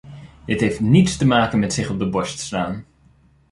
[0.45, 2.85] Dit heeft niets te maken met zich op de borst slaan.